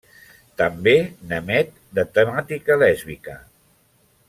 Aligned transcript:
També 0.61 0.93
n'emet 1.33 1.69
de 1.99 2.07
temàtica 2.17 2.79
lèsbica. 2.85 3.37